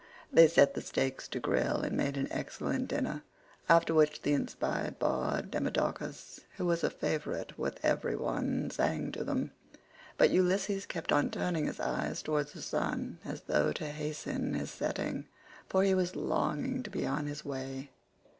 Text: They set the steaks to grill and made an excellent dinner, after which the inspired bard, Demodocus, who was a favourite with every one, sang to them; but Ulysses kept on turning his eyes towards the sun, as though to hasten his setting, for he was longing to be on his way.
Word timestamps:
They 0.33 0.47
set 0.47 0.73
the 0.73 0.81
steaks 0.81 1.27
to 1.27 1.39
grill 1.39 1.81
and 1.81 1.95
made 1.95 2.17
an 2.17 2.27
excellent 2.31 2.87
dinner, 2.87 3.21
after 3.69 3.93
which 3.93 4.23
the 4.23 4.33
inspired 4.33 4.97
bard, 4.97 5.51
Demodocus, 5.51 6.39
who 6.57 6.65
was 6.65 6.83
a 6.83 6.89
favourite 6.89 7.55
with 7.55 7.79
every 7.85 8.15
one, 8.15 8.71
sang 8.71 9.11
to 9.11 9.23
them; 9.23 9.51
but 10.17 10.31
Ulysses 10.31 10.87
kept 10.87 11.11
on 11.11 11.29
turning 11.29 11.67
his 11.67 11.79
eyes 11.79 12.23
towards 12.23 12.53
the 12.53 12.63
sun, 12.63 13.19
as 13.23 13.41
though 13.41 13.71
to 13.73 13.85
hasten 13.89 14.55
his 14.55 14.71
setting, 14.71 15.27
for 15.69 15.83
he 15.83 15.93
was 15.93 16.15
longing 16.15 16.81
to 16.81 16.89
be 16.89 17.05
on 17.05 17.27
his 17.27 17.45
way. 17.45 17.91